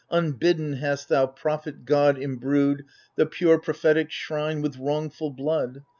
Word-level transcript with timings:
Unbidden, 0.09 0.77
hast 0.77 1.09
thou, 1.09 1.27
prophet 1.27 1.85
god, 1.85 2.17
imbrued 2.19 2.83
The 3.17 3.27
pure 3.27 3.59
prophetic 3.59 4.09
shrine 4.09 4.59
with 4.59 4.79
wrongful 4.79 5.29
blood 5.29 5.83